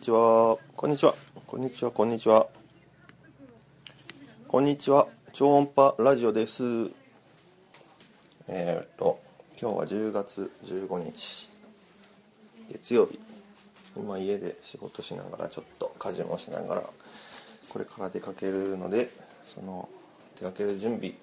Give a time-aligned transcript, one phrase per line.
[0.00, 0.56] ちは。
[0.76, 1.14] こんにちは。
[1.46, 1.90] こんにちは。
[1.90, 2.46] こんにちは。
[4.46, 5.08] こんにちは。
[5.32, 6.62] 超音波ラジオです。
[8.46, 9.20] えー、っと、
[9.60, 11.50] 今日は10月15日、
[12.70, 13.18] 月曜日。
[13.96, 16.82] 今家で仕事しながら、ちょっと家事もしながら、
[17.68, 19.10] これから出かけるので、
[19.46, 19.88] その
[20.38, 21.14] 出かける準備、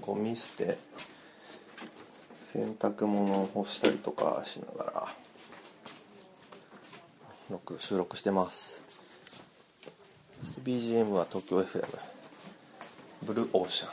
[0.00, 0.78] ゴミ捨て、
[2.52, 5.23] 洗濯物を干したりとかしながら、
[7.50, 8.80] 録収録してます。
[10.64, 11.84] BGM は東京 FM
[13.22, 13.90] ブルーオーシャン。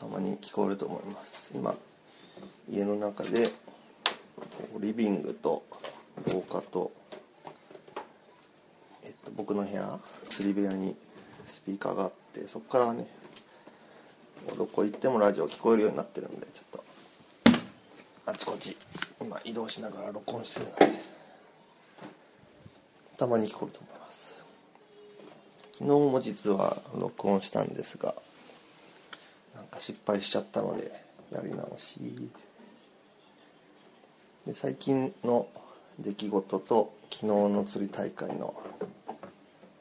[0.00, 1.50] たまに聞こえると思います。
[1.54, 1.74] 今
[2.70, 3.50] 家の中で
[4.80, 5.62] リビングと
[6.32, 6.90] 廊下と、
[9.04, 10.00] えっと、僕の部屋
[10.30, 10.96] 釣り部屋に
[11.44, 13.06] スピーカーがあってそこからね
[14.56, 16.84] どこ行ってもラジオ聞こえるようになってるんでちょっと
[18.30, 18.74] あちこち
[19.20, 21.13] 今移動しながら録音してるので。
[23.16, 24.46] たまに聞こえると思います。
[25.72, 28.14] 昨日も実は録音したんですが
[29.54, 30.90] なんか失敗しちゃったので
[31.32, 32.30] やり直し。
[34.46, 35.48] で最近の
[35.98, 38.54] 出来事と昨日の釣り大会の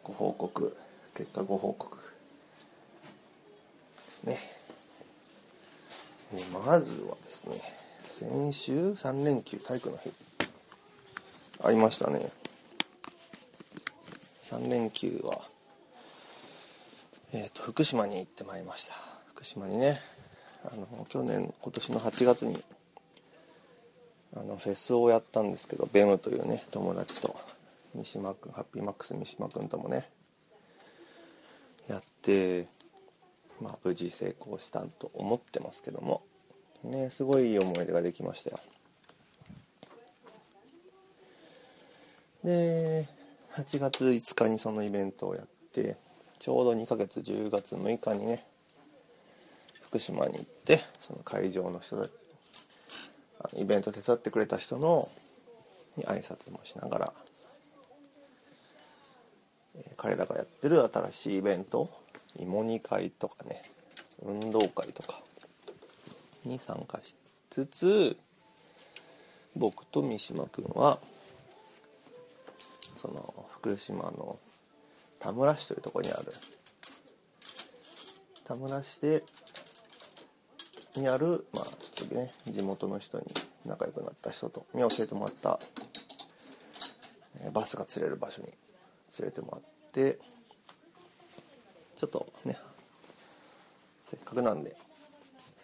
[0.03, 0.75] ご報告
[1.15, 4.37] 結果ご報告ですね、
[6.33, 7.55] えまずはですね
[8.07, 10.11] 先週？3連休体育の日。
[11.63, 12.31] ありましたね。
[14.43, 15.41] 3連休は、
[17.31, 18.93] えーと、福島に行ってまいりました。
[19.27, 19.99] 福島にね
[20.65, 22.63] あの去年今年の8月に
[24.35, 27.35] あのフェスをやったんですけどベムというね友達と
[27.93, 30.09] 三島君ハッピーマックス三島君ともね
[31.87, 32.67] やって
[33.61, 36.21] まあ無事成功したと思ってますけども
[36.83, 38.59] ねすごいいい思い出ができましたよ。
[42.43, 43.07] で
[43.55, 45.95] 8月5日にそのイベントをやって
[46.39, 48.45] ちょうど2ヶ月10月6日にね
[49.83, 52.09] 福島に行ってその会場の人
[53.39, 55.07] あのイベント手伝ってくれた人の
[55.95, 57.13] に挨拶もしながら、
[59.75, 61.91] え、彼らがやってる新しいイベント
[62.39, 63.61] 芋煮会とかね
[64.25, 65.21] 運動会とか
[66.43, 67.15] に参加し
[67.51, 68.17] つつ
[69.55, 70.97] 僕と三島君は
[73.03, 74.39] その福島の
[75.19, 76.33] 田村市というところにある。
[78.45, 79.23] 田村市で
[80.95, 81.65] にあるまあ
[81.95, 83.25] ちょっとね地元の人に
[83.65, 85.59] 仲良くなった人とに教えてもらった、
[87.41, 88.47] えバスが釣れる場所に
[89.19, 89.61] 連れてもらっ
[89.91, 90.19] て
[91.97, 92.57] ちょっとね
[94.07, 94.77] せっかくなんで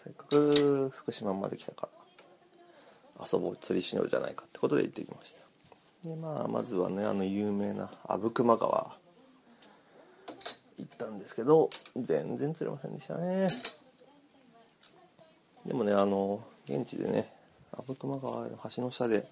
[0.04, 1.88] せっかく福島まで来たか
[3.18, 5.49] ら遊ぼう釣りしようじゃないかってことで行ってきました。
[6.04, 8.96] でまあまずはねあの有名な阿武隈川
[10.78, 13.50] 行ったんですけど全然釣れませんでしたね。
[15.66, 17.32] でもねあの現地でね
[17.74, 19.28] 阿武隈川の橋の下で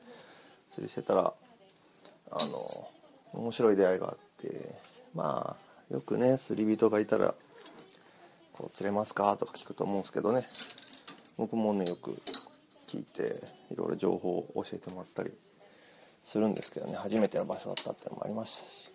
[0.73, 1.33] 釣りしてたら
[2.31, 2.89] あの
[3.33, 4.75] 面白い出会いがあって
[5.15, 7.33] まあよくね釣り人がいたら
[8.51, 10.47] こう釣れますかとか聞くと思うんですけどね。
[11.37, 12.19] 僕もねよく
[12.87, 15.31] 聞いていろいろ情報を教えてもらったり
[16.27, 16.95] するんですけどね。
[16.95, 18.91] 初めての場所だったっていうのもありましたし。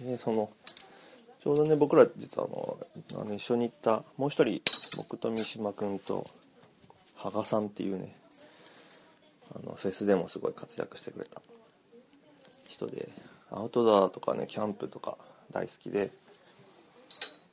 [0.00, 0.50] でその
[1.40, 2.78] ちょうどね僕ら実はあの
[3.22, 4.60] あの一緒に行ったもう一人
[4.96, 6.26] 僕と三島君と
[7.16, 8.14] 羽賀さんっていうね
[9.54, 11.40] あのフェスでもすごい活躍してくれた
[12.68, 13.08] 人で
[13.50, 15.16] アウトドアとかねキャンプとか
[15.50, 16.10] 大好きで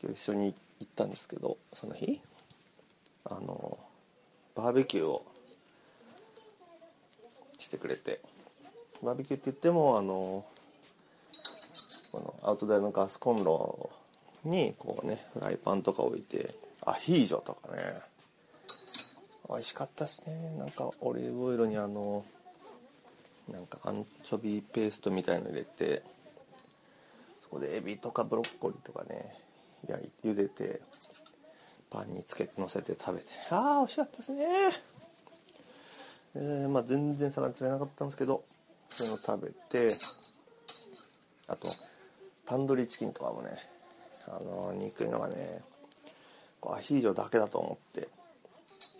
[0.04, 2.20] 今日一緒に行ったんですけどその日
[3.26, 3.78] あの
[4.56, 5.26] バーベキューを
[7.60, 8.20] してくれて
[9.04, 10.46] バーベキューって言ってもあの
[12.12, 13.90] このアウトドアのガスコンロ
[14.44, 18.12] にこうねフライパンとか置いてアヒージョとかね。
[19.52, 20.56] 美味しかったですね。
[20.58, 22.24] なんかオリーブオイルにあの
[23.52, 26.04] なんかアンチョビペーストみたいの入れて
[27.44, 29.36] そこでエビとかブロッコリーとかね
[29.90, 30.80] 焼いて茹でて
[31.90, 34.46] パンにつけてのせて食べてああ美味しかったですね。
[36.36, 38.46] えー、まあ全然魚釣れなかったんですけど
[38.92, 39.98] そういうの食べて
[41.48, 41.68] あと
[42.46, 43.50] タンドリーチキンとかもね
[44.28, 45.62] あの憎いのがね
[46.60, 48.08] こうアヒージョだけだと思って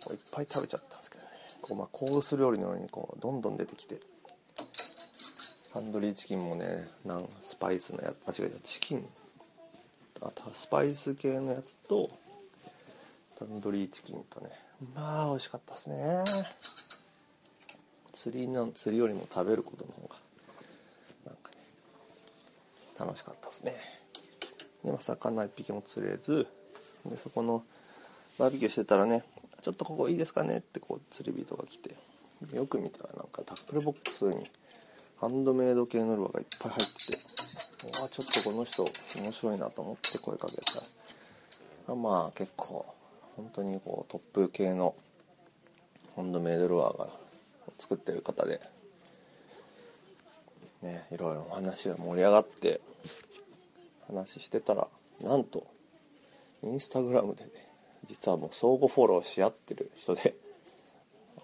[0.04, 1.30] こういっぱい食べちゃったんですけどね。
[1.60, 4.00] こう、まあ、コース料理のようにこうどんどん出てきて
[5.72, 9.06] タンドリーチキンもねなんスパイスのやつ間違えたチキン。
[10.20, 12.08] あとスパイス系のやつと
[13.38, 14.50] タンドリーチキンとね
[14.94, 16.24] まあ美味しかったですね。
[18.22, 20.14] 釣りの釣りよりも食べることの方が
[21.26, 21.56] 何かね
[22.96, 23.72] 楽しかったですね。
[24.84, 26.46] で、まあ、魚一匹も釣れず
[27.04, 27.64] でそこの
[28.38, 29.24] バーベキューしてたらね
[29.62, 31.96] ちょっとここいいですかねってこう釣り人が来て
[32.54, 34.48] よく見たらなんかタックルボックスに
[35.20, 38.84] ハンドメイド系のルアーがいっぱい入っててわちょっとこの人
[39.20, 40.80] 面白いなと思って声かけた。
[41.88, 42.86] らまあ結構
[43.36, 44.94] 本当にこうトップ系の
[46.14, 47.21] ハンドメイドルアーが
[47.78, 48.60] 作ってる方で。
[50.82, 52.80] ねいろいろお話が盛り上がって
[54.08, 54.88] 話してたら
[55.22, 55.64] なんと
[56.64, 57.50] インスタグラムでね
[58.06, 60.34] 実はもう相互フォローし合ってる人で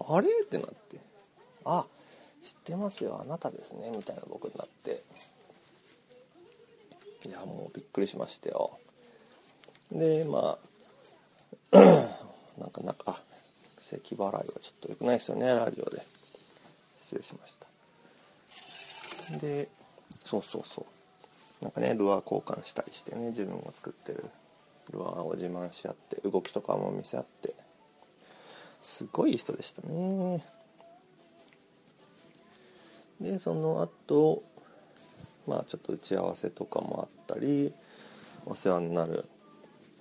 [0.09, 0.29] あれ？
[0.45, 1.01] ってなって。
[1.65, 1.87] あ
[2.45, 5.03] 知ってますよあなたですねみたいな僕になって。
[7.27, 8.79] いやもうびっくりしましたよ。
[9.93, 10.59] でま
[11.73, 11.79] あ
[12.59, 13.23] なんかなんか
[13.91, 16.03] 咳払いはちょっと良くないですよねラジオで。
[17.05, 17.57] 失礼しまし
[19.31, 19.39] た。
[19.39, 19.69] で
[20.25, 20.87] そうそうそ
[21.61, 21.65] う。
[21.65, 24.27] なんかねルアー交換したりしてね自分が作ってる。
[24.93, 27.55] ルアーを自慢し合って動きとかも見せ合って。
[28.83, 30.45] すごい人でしたね。
[33.21, 34.43] でその後
[35.47, 37.73] まあちょっと打ち合わせとかもあったり
[38.47, 39.25] お世話になる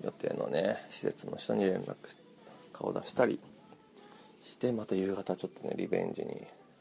[0.04, 1.96] 予定のね施設の人に連絡
[2.74, 3.40] 顔出したり。
[4.48, 6.30] してまた夕方ちょっとねリベンジに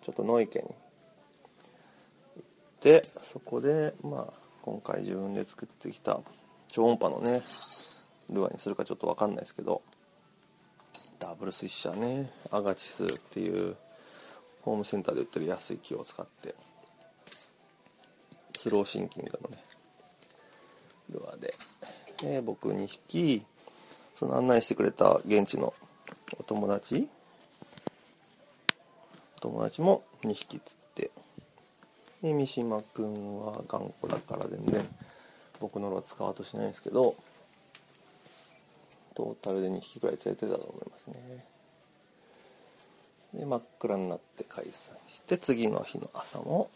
[0.03, 2.43] ちょっと野池に行っ
[2.81, 4.33] てそこでまあ
[4.63, 6.21] 今回自分で作ってきた
[6.69, 7.43] 超音波のね
[8.31, 9.83] ルアーにするかちょっと分かんないですけど
[11.19, 13.77] ダブルスイッシャーねアガチスっていう
[14.63, 16.55] ホームセンターで売ってる安い木を使って
[18.59, 19.59] スローシンキングのね
[21.11, 21.55] ルアーで
[22.19, 23.45] で僕2匹
[24.15, 25.75] その案内してくれた現地の
[26.39, 27.09] お友達
[29.41, 31.11] 友達も2匹釣って。
[32.23, 34.89] で三島君は頑固だから全然
[35.61, 37.15] 僕のルアー使おうとしないんですけど
[39.15, 41.47] トータルで2匹くらい釣れてたと思いますね。
[43.35, 46.71] で真っ暗になって解散して次の日の朝も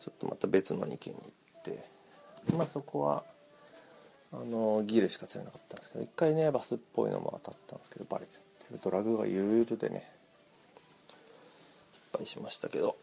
[0.00, 1.84] ちょっとまた別の2軒に行って
[2.56, 3.24] まあそこは
[4.32, 10.10] あのギルしか釣れなかったんですけど一回ねバスっぽいのも当たったんですけどバレちゃってドラグがゆるゆるでね
[12.08, 12.96] 失敗しましたけど。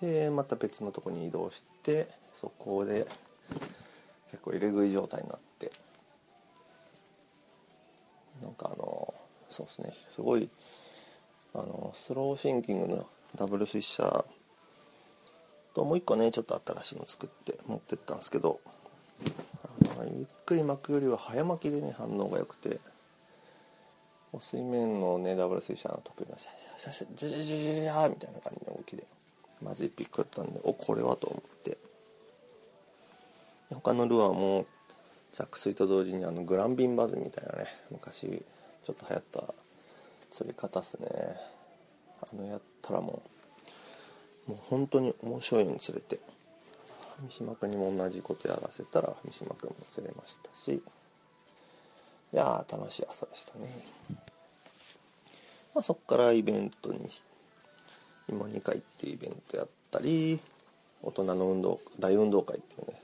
[0.00, 3.06] でまた別のとこに移動してそこで
[4.32, 5.70] 結構入れ食い状態になって。
[8.42, 9.14] なんかあの
[9.50, 10.50] そうですねすごい
[11.54, 13.06] あのスローシンキングの
[13.36, 14.24] ダブルスイッシャー
[15.74, 18.60] ともう一個ねちょっと新しいの作って持ってったんですけど
[19.94, 22.80] あのゆっくり巻くよりは早巻きでね反応が良くて。
[24.40, 29.04] 水面のねダブルスイッシャーの得意なシャシャシャジャジャジャジャみたいな感じの動きで
[29.62, 31.76] まず1匹食ったんでおこれはと思って
[33.74, 34.66] 他のルアーも
[35.32, 38.42] 着水と同時にあのグランビンバズみたいなね昔
[38.84, 39.54] ちょっと流行った
[40.30, 41.08] 釣り方っすね
[42.22, 43.22] あのやったらも
[44.46, 46.20] うもう本当に面白いように釣れて
[47.22, 50.82] 三島君にも同じことやらせたら三島君も釣れましたし
[52.32, 53.68] いやー楽しい朝でしたね。
[55.74, 57.08] まあそっからイベントに
[58.28, 60.40] 今2回っていうイベントやったり
[61.02, 63.00] 大人の運動大運動会っていうね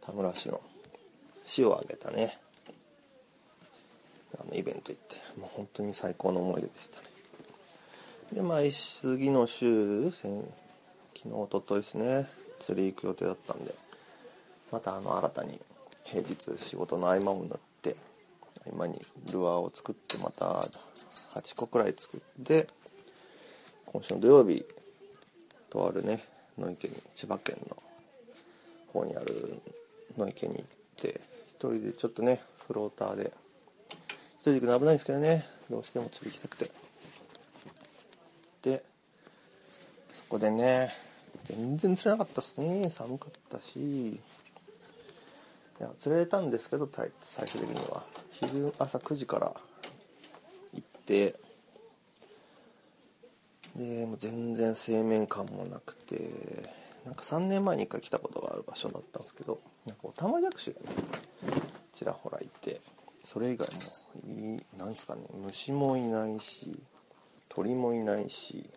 [0.00, 0.60] 田村市の
[1.44, 2.38] 市を挙げたね
[4.38, 7.04] あのイベント行ってもう本当に最高の思い出でしたね。
[8.32, 12.28] でまあ次の週昨日おとといですね
[12.60, 13.74] 釣り行く予定だったんで
[14.70, 15.60] またあの新たに
[16.04, 17.58] 平日仕事の合間を縫っ
[18.64, 19.00] て合間に
[19.32, 20.66] ルアーを作ってまた
[21.34, 22.66] 8個くらい作って
[23.86, 24.64] 今週の土曜日
[25.68, 26.24] とあるね
[26.58, 27.76] 野池に千葉県の
[28.92, 29.60] 方にある
[30.16, 30.64] 野池に行っ
[30.96, 33.32] て一人でちょっとねフローターで
[34.40, 36.70] 一人で行くの危ないんですけどねどうしても釣り行きたくて。
[38.62, 38.84] で
[40.12, 40.92] そこでね
[41.44, 42.90] 全然釣れなかったっすね。
[42.90, 44.20] 寒かったし。
[45.80, 47.10] いや釣れたんですけど最
[47.46, 48.02] 終的には。
[48.30, 49.54] 昼朝9時から。
[50.74, 51.34] 行って。
[53.74, 56.30] でもう全然製麺感もなくて。
[57.06, 60.86] なんか3年前に1回来たことがある場所だったんですけどなんかオタマジャクシがね
[61.94, 62.80] ちらほらいて。
[63.24, 63.80] それ以外も
[64.26, 66.82] いいなんですかね虫もいないし
[67.48, 68.68] 鳥もいないし。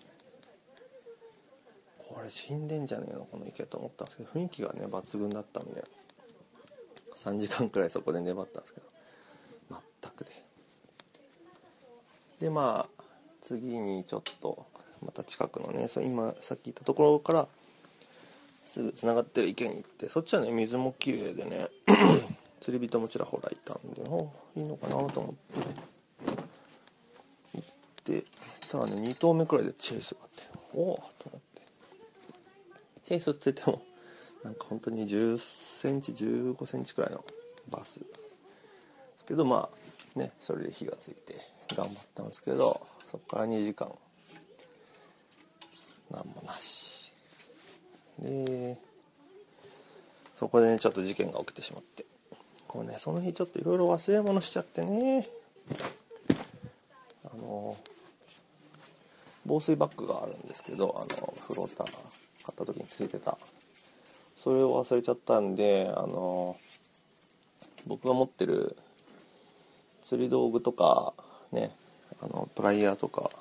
[2.08, 5.84] これ死んでんじゃねえのこの池と思ったんですけど雰囲気がね抜群だったんで。
[7.24, 8.88] 3時間くらいそこで粘ったんですけど。
[10.02, 10.32] 全くで。
[12.40, 13.04] でまあ
[13.42, 14.66] 次にちょっと
[15.06, 17.48] また近くのねそう今さっき言ったところから
[18.66, 21.68] すぐつながってる池に行ってそっちはね水も綺麗でね
[22.60, 25.94] 釣り人もちらほらいたんでいいのかなと思って。
[27.56, 27.66] 行
[28.22, 28.26] って
[28.70, 31.62] たらね2投目くらいでチェイスがあっておおと思って。
[33.04, 33.82] チェイスって言っても
[34.44, 37.24] なんか本当に1 0センチ1 5センチくらいの
[37.70, 38.00] バス。
[38.00, 38.06] で
[39.18, 39.70] すけどま
[40.16, 41.38] あねそれで火がついて
[41.76, 43.90] 頑張ったんですけどそこから2時間。
[46.12, 47.14] 何もなし。
[48.20, 48.78] で
[50.38, 52.06] そこでねちょっと事件が起きてしまって。
[52.68, 55.28] こうねその日ちょっといろいろ忘れ物しちゃってね。
[57.26, 57.78] あの
[59.46, 61.96] 防水バッグがあるんですけどあのフローター買
[62.52, 63.38] った時についてた
[64.44, 66.58] それを忘れちゃったんであの
[67.88, 68.76] 僕が持ってる
[70.04, 71.14] 釣り道具とか
[71.54, 71.72] ね
[72.22, 73.32] あのプライヤーとか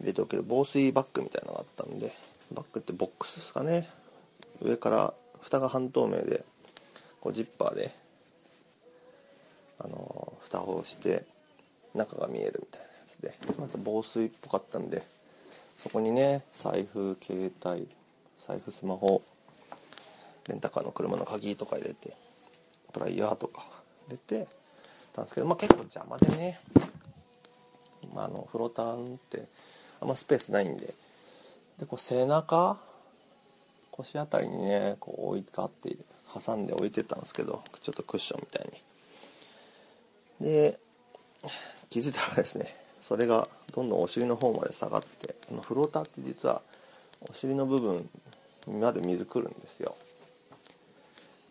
[0.00, 2.12] 入れておける防水バッグみたいなのがあったんで
[2.52, 3.88] バッグってボックスですかね。
[4.60, 6.44] 上から蓋が半透明で
[7.20, 7.94] こうジッパーで
[9.78, 11.24] あの蓋をして
[11.94, 15.02] 中が見えるみたいなやつでまた防水っぽかったんで
[15.78, 17.88] そこにね財布携帯
[18.46, 19.22] 財布スマホ
[20.48, 22.14] レンタカーの車の鍵とか入れて
[22.92, 23.62] プライヤーとか
[24.08, 24.48] 入れて
[25.12, 26.60] たんですけど、まあ、結構邪魔でね、
[28.14, 29.44] まあ、あのフローターって
[30.00, 30.94] あんまスペースないんで。
[31.78, 32.78] でこう背中
[33.90, 35.96] 腰あたりにねこう置いてあって
[36.32, 38.68] 挟んで置いてたんですけどちょっとクッションみたい
[40.40, 40.46] に。
[40.46, 40.78] で
[41.90, 46.62] 気づいたらですねそれがどんどんお尻の方まで下がってあのフローターって実は
[47.28, 48.08] お尻の部分
[48.80, 49.96] まで水くるんですよ。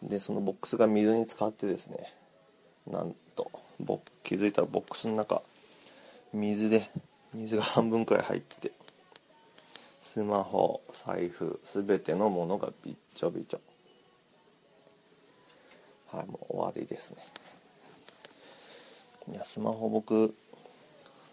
[0.03, 2.13] でそのボックスが水に浸かってですね
[2.88, 3.51] なんと
[4.24, 5.41] 気づいたらボックスの中
[6.34, 6.89] 水で
[7.34, 8.72] 水が半分くらい入って
[10.01, 13.62] スマホ財布全てのものがびっちょびちょ。
[16.12, 17.17] はいもう終わりですね。
[19.31, 20.36] いやスマホ僕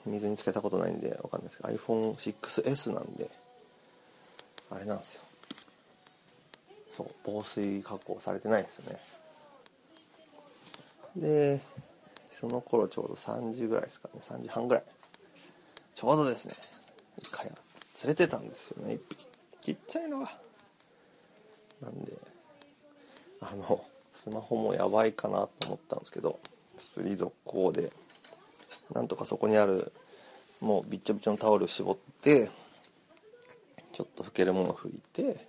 [0.06, 3.28] 水につけたことないんでわかんないですけど iPhone6S なんで
[4.70, 5.22] あれなんですよ。
[6.98, 8.98] そう防水加工されてないんですよね。
[11.16, 11.60] で
[12.32, 14.20] その頃ちょうど3時ぐらいですかね。
[14.20, 14.84] 3時半ぐらい。
[15.94, 16.54] ちょうどですね。
[17.16, 17.48] 一回
[17.94, 19.26] 釣れてたんですよね1匹。
[19.60, 20.36] ちっちゃいのが。
[21.80, 22.12] なんで
[23.42, 26.40] あのスマホもやばいかなと思ったんですけど
[26.94, 27.92] 釣り続行で。
[28.92, 29.92] なんとかそこにある
[30.60, 32.50] もうびっちょびちょのタオルを絞って
[33.92, 35.46] ちょっと拭けるものを拭いて、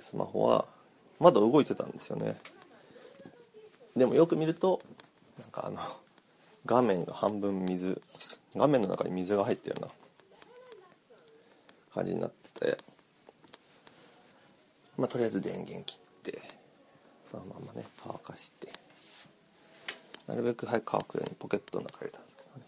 [0.00, 0.66] スマホは
[1.18, 2.36] まだ動いてたんですよね。
[3.96, 4.80] でもよく見ると
[5.38, 5.78] なんかあの
[6.66, 8.00] 画面が半分水
[8.56, 9.92] 画面の中に水が入ってるような
[11.94, 12.78] 感じになってて
[14.96, 16.42] まあとりあえず電源切って
[17.30, 18.68] そのままね乾かして
[20.26, 22.66] なるべく早く乾くようにポケットの中入れたんですけどね。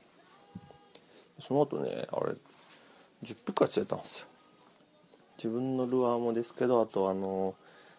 [1.41, 4.27] その後ねあれ10匹くらい釣れたんですよ。
[5.43, 7.57] 自分のルアーもですけどあとあの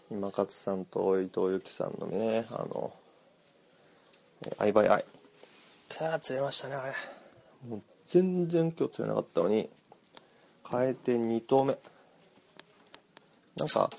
[0.09, 2.93] 今勝さんと伊藤由紀さんのねあの
[4.57, 5.05] アイバイアイ。
[5.89, 6.93] キャー釣れましたねあれ。
[7.67, 9.69] もう全然今日釣れなかったのに
[10.71, 11.77] 変えて2投目。
[13.57, 13.89] なんか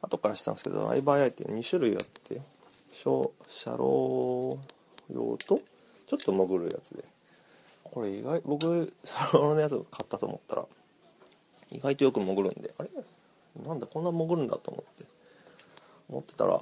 [0.00, 2.40] 後からしたんですけどアイバイアイって2種類あって
[2.90, 5.60] シャロー用と
[6.06, 7.04] ちょっと潜るやつで。
[7.82, 10.66] これ意外僕シャローのやつ買ったと思ったら
[11.70, 12.74] 意外とよく潜るんで。
[12.78, 12.88] あれ？
[13.66, 15.04] なんだこんな潜るんだと思って。
[16.08, 16.60] 思ってたら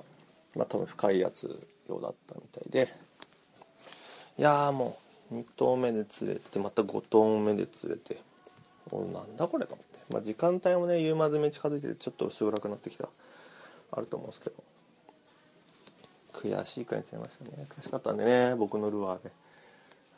[0.54, 2.94] まあ多分深いやつ用だったみたいで。
[4.38, 4.98] いやーも
[5.30, 8.18] う2投目で釣れてまた5投目で釣れて。
[8.90, 13.08] おなんだこれと思って、まあ、時間帯もね夕間詰め近づいてちょっと薄暗くなってきた。
[13.92, 14.56] あると思うんですけど。
[16.34, 17.66] 悔しいくらいに釣れましたね。
[17.78, 19.30] 悔しかったんでね僕のルアーで。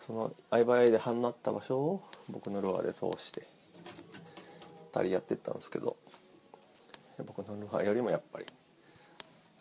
[0.07, 3.47] その相場で反応あった場所を僕のルアーで通して。
[4.95, 5.97] 2人やってったんですけど
[7.27, 8.47] 僕のルアーよりもやっぱり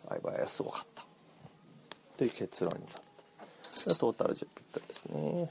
[0.08, 1.04] 相場はすごかった。
[2.16, 2.94] という結論になっ
[3.86, 3.94] た。
[3.96, 5.50] トータル10ピックですね。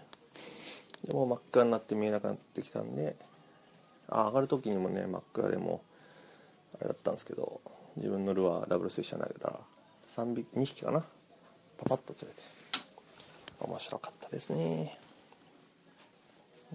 [1.06, 3.16] でも真っ暗になって見えなくなってきたんで
[4.08, 5.84] あ上がる時にもね真っ暗でも
[6.76, 7.60] あれだったんですけど
[7.98, 9.60] 自分のルアーダブルスイッシャー投げたら
[10.16, 11.04] 3匹2匹かな？
[11.78, 12.42] パパッと釣れて。
[13.60, 14.98] 面白かったですね。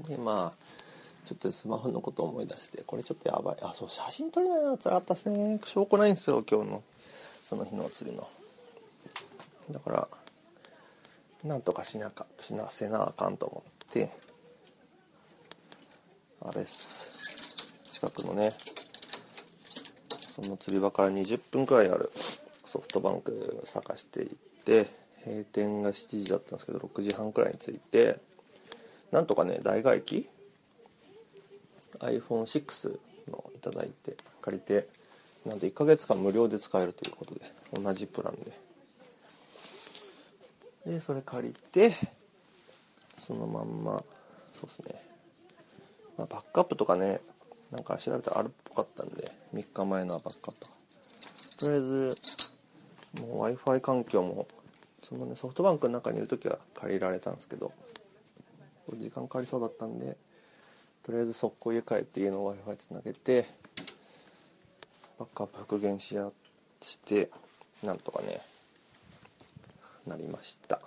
[0.06, 0.87] でまあ
[1.28, 3.56] ちょっとスマホのことを思い出してこれちょっとやばい。
[3.60, 5.60] あそう写真撮れないのつらかったですね。
[5.66, 6.82] 証拠ないんですよ今日の。
[7.44, 8.26] その日の釣りの。
[9.70, 10.08] だから
[11.44, 14.10] なんとかしなかしなせなあかんと思って。
[16.40, 17.08] あれっす。
[17.92, 18.52] 近くのね
[20.34, 22.10] その釣り場から20分くらいある
[22.64, 24.28] ソフトバンク探していっ
[24.64, 24.88] て
[25.26, 28.18] 閉店が7時だったんですけど6時半くらいに着いて
[29.10, 30.30] なんとかね大外駅
[32.00, 32.98] iPhone6
[33.30, 34.88] のいただいて借りて
[35.46, 37.40] なんと1ヶ月間無料で使えるということで
[37.72, 38.68] 同じプランで。
[40.86, 41.92] でそれ借りて
[43.18, 44.02] そのまんま
[44.54, 45.02] そうですね、
[46.16, 47.20] まあ、バックアップとかね
[47.70, 50.66] なんか調べたらあるっぽかったんで3日前のバックアップ。
[51.58, 52.16] とりあえず
[53.20, 54.46] もう w i f i 環境も
[55.02, 57.72] そのねソフトバンクの中にいる時は借りられたんですけど
[58.94, 60.16] 時間かかりそうだったんで
[61.08, 63.46] とりあえず速攻家帰って家の w i f i つなげて
[65.18, 66.30] バックアップ復元しや
[66.82, 67.30] して
[67.82, 68.42] なんとかね
[70.06, 70.78] なりました。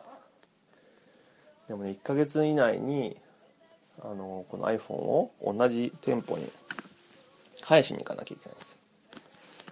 [1.68, 3.18] でもね1ヶ月以内に
[4.00, 6.48] あのこの iPhone を同じ店舗に
[7.62, 8.78] 返しに行かなきゃいけないんですよ。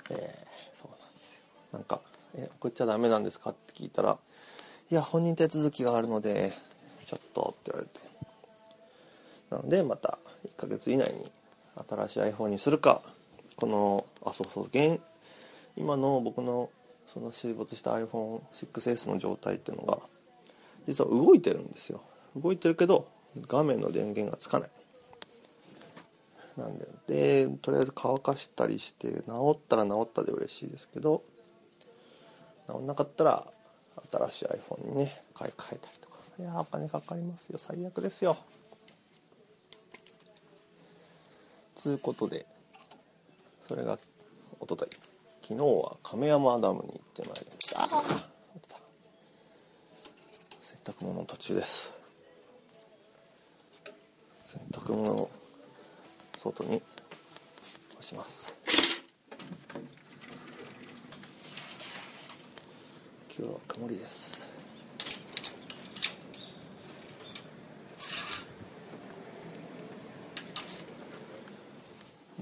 [0.09, 1.41] えー、そうなんですよ。
[1.73, 2.01] なんか
[2.33, 4.17] 「え送っちゃダメなんですか?」って聞いたら
[4.89, 6.51] 「いや本人手続きがあるので
[7.05, 8.09] ちょっと」って言われて。
[9.49, 11.31] なのでまた1ヶ月以内に
[11.87, 13.01] 新しい iPhone にするか
[13.55, 14.99] このあそうそう現
[15.75, 16.69] 今の僕の
[17.11, 19.99] その水没した iPhone6S の状態っていうのが
[20.87, 22.01] 実は動いてるんですよ。
[22.35, 23.07] 動いてるけど
[23.47, 24.69] 画面の電源がつかない。
[26.57, 31.23] なんででとりあえず乾かしたりして治ったら治ったで嬉しいですけど
[32.67, 33.47] 治んなかったら
[34.11, 36.17] 新しい iPhone にね買い替えたりとか。
[36.37, 37.59] いやお金かかりますよ。
[37.59, 38.37] 最悪ですよ。
[41.79, 42.45] つうことで
[43.65, 43.97] それが
[44.59, 44.89] おととい
[45.41, 47.83] 昨日は亀山ダムに行ってまいりました。
[47.83, 47.87] あ
[50.61, 51.91] 洗濯物の途中です。
[54.43, 55.31] 洗濯物を
[56.37, 56.81] 外に
[57.95, 58.53] 干します。
[63.37, 64.38] 今日は曇りです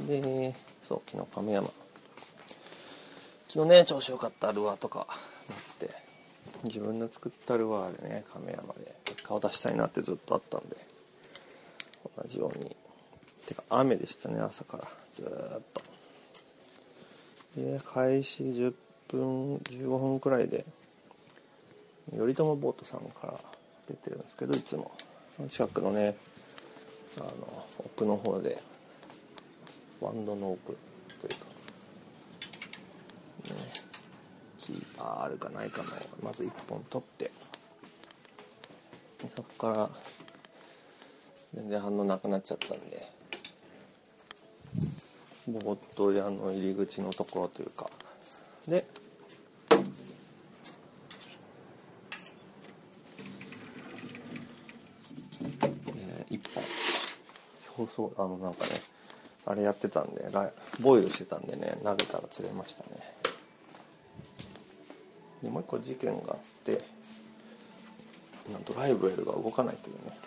[0.07, 1.69] でそう昨日亀山。
[3.49, 5.05] 昨日ね調子良かったルアーとか
[5.79, 5.95] 持って。
[6.63, 8.95] 自分の作ったルアーでね亀山で。
[9.03, 10.77] 結果を出したいなってずっとあったんで。
[12.15, 12.75] 同じように。
[13.47, 14.87] てか雨でしたね朝から。
[15.13, 15.81] ずっと。
[17.57, 18.73] で開始10
[19.09, 20.65] 分15分くらいで
[22.11, 23.33] 頼朝ボートさんから
[23.89, 24.93] 出てるんですけどいつも。
[25.35, 26.15] その近くのね
[27.17, 28.57] あの奥の方で
[30.01, 30.77] ワンドの奥
[31.19, 31.45] というか、
[33.55, 33.55] ね、
[34.59, 35.89] キーパーあるかないかの
[36.23, 37.31] まず1本取って。
[39.35, 39.89] そこから
[41.53, 43.17] 全然反応なくなっちゃったんで。
[45.47, 47.89] ボート屋の入り口のところというか。
[48.67, 48.85] で
[55.95, 56.63] えー、1本。
[57.77, 58.71] 表層あのなんかね
[59.47, 60.25] あれやってたんで
[60.81, 62.89] ボイルしてたんでね投げたら釣れましたね。
[65.41, 66.81] でもう一個事件があって
[68.51, 70.17] なんとライブエルが動かないというね。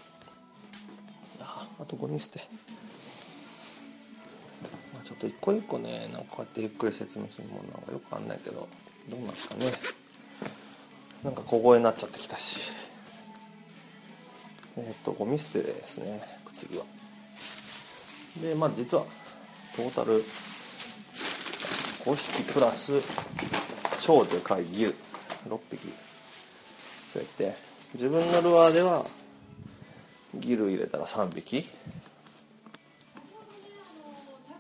[1.40, 2.40] ああとゴミ捨て、
[4.94, 8.68] まあ、ちょっと一個一個ねなんかこうやってゆっくり説明するもんなんかよくわかんないけど
[9.10, 9.66] どうなんですかね。
[11.22, 12.72] なんか小声になっちゃってきたし。
[14.76, 16.22] えっ、とゴミ捨てですね
[16.54, 16.84] 次は。
[18.38, 19.04] でまあ実は
[19.76, 20.22] トータル
[22.04, 22.92] 5匹プラス
[24.00, 24.96] 超でかいギル
[25.48, 25.92] 6匹。
[27.12, 27.56] そうやって
[27.94, 29.04] 自分のルアーでは
[30.34, 31.68] ギル入れたら3匹。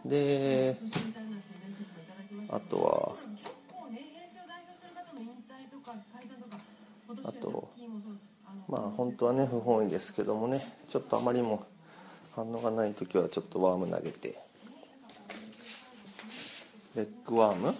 [0.04, 0.76] で
[2.48, 3.30] あとは
[7.24, 7.70] あと
[8.68, 11.66] まあ本当はね不本意ですけどもねちょっとあまりも
[12.34, 14.38] 反応がない時はちょっとワーム投げて
[16.96, 17.72] レッグワーム？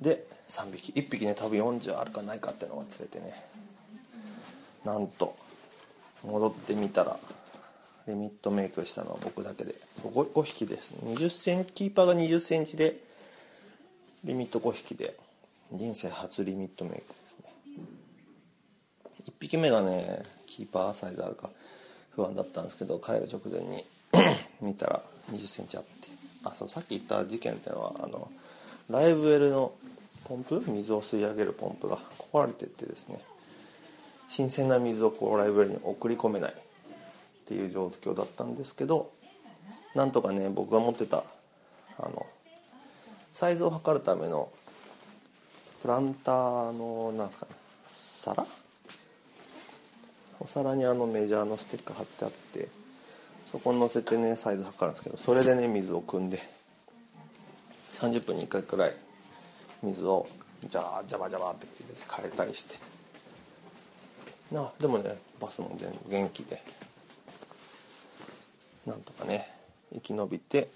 [0.00, 0.92] で3匹。
[0.92, 3.34] 1匹ね多分40あるかないかっていうのが釣れてね。
[4.84, 5.36] なんと
[6.24, 7.18] 戻ってみたら
[8.08, 9.74] リミットメイクしたのは僕だけで。
[10.02, 10.98] 5, 5匹ですね。
[11.14, 12.98] 20センキーパーが2 0センチで
[14.24, 15.16] リミット5匹で
[15.72, 17.52] 人生初リミットメイクですね。
[19.28, 21.50] 1匹目がねキーパーサイズあるか。
[22.14, 23.84] 不安だったんですけど帰る直前に
[24.60, 26.08] 見たら2 0センチあって
[26.44, 28.30] あそうさっき言った事件っていうのはあの
[28.90, 29.72] ライブエルの
[30.24, 31.98] ポンプ水を吸い上げるポンプが
[32.32, 33.20] 壊れてってですね
[34.28, 36.54] 新鮮な水をこうライブエルに送り込めないっ
[37.46, 39.10] ていう状況だったんですけど
[39.94, 41.24] なんとかね僕が持ってた
[41.98, 42.26] あの
[43.32, 44.48] サイズを測るための
[45.82, 47.52] プランターのなんですかね
[47.86, 48.46] 皿
[50.40, 52.68] お皿にあのメジャーのステッカー貼ってあって
[53.50, 56.40] そこに乗せてねサイズ測るんですけどそれでね水を汲んで
[57.98, 58.96] 30分に1回くらい
[59.82, 60.26] 水を
[60.68, 62.76] じゃあジャバジャバって入れて変えたりして。
[64.52, 65.76] なでもねバスも
[66.08, 66.62] 元気で。
[68.86, 69.46] なんとかね
[69.92, 70.68] 生き延びて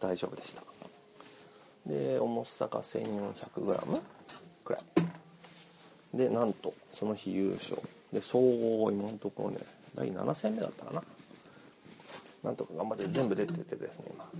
[0.00, 0.62] 大丈夫でした。
[1.86, 4.00] で重さが 1400g
[6.14, 7.80] でなんとその日優勝。
[8.12, 9.58] で総合今のところね
[9.94, 11.02] 第7戦目だったかな。
[12.42, 14.30] なんとか頑張って全部出ててですね今。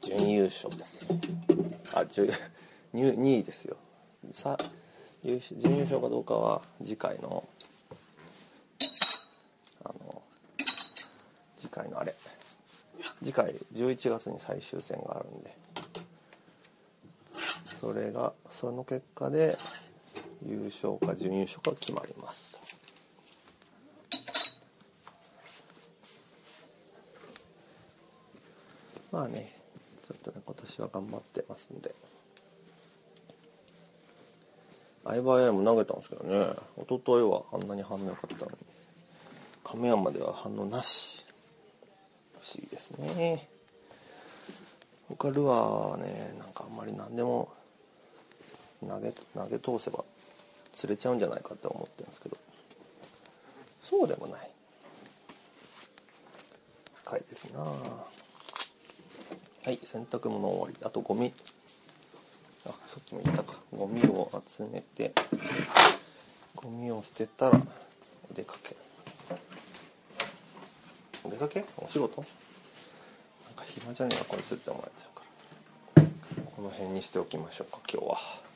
[0.00, 1.06] 準優勝です。
[1.94, 2.30] あ準
[2.94, 3.76] 2位ですよ。
[4.32, 4.56] さ
[5.24, 5.40] 準
[5.76, 7.48] 優勝かどうかは次回の
[9.84, 10.22] あの
[11.56, 12.14] 次回のあれ。
[13.22, 15.56] 次回11月に最終戦があるんで。
[17.80, 19.56] それがその結果で
[20.46, 22.58] 優勝か準優勝か決まります。
[29.10, 29.56] まあね
[30.06, 31.94] ちょっとね今年は頑張ってますんで。
[35.04, 36.54] 相葉屋も投げたんですけどね。
[36.76, 38.56] 一昨日はあんなに反応良かったのに。
[39.64, 41.24] 亀山では反応なし。
[42.40, 43.48] 不思議ですね。
[45.08, 47.48] 他ルアーはねなんかあんまり何でも
[48.86, 50.04] 投げ投げ通せば
[50.78, 52.36] 釣れちゃうんじゃないかって思ってるんですけど。
[53.80, 54.48] そうでもない。
[57.04, 57.62] 深いですな。
[57.62, 57.72] は
[59.66, 60.76] い洗濯物終わり。
[60.86, 61.34] あとゴミ。
[62.64, 63.54] あさっきも言ったか。
[63.76, 65.12] ゴミを集めて
[66.54, 67.60] ゴミを捨てたら
[68.30, 68.76] お出かけ。
[71.24, 71.64] お出かけ？
[71.78, 72.24] お仕事？
[73.46, 75.24] なんか暇じゃねえなこいつって思われちゃうか
[75.96, 76.02] ら。
[76.54, 78.47] この辺にしておきましょうか今日は。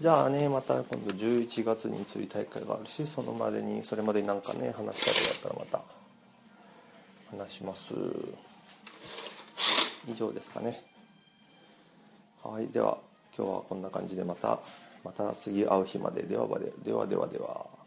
[0.00, 5.84] じゃあねまた今度11月に釣り大会があるしそのまでにそれまでになんかね話したいことあったらま
[7.36, 7.92] た話します。
[10.08, 10.82] 以上ですかね。
[12.42, 12.96] はいでは
[13.36, 14.58] 今日はこんな感じでまた
[15.04, 16.22] また次会う日まで。
[16.22, 17.79] ではではではではでは。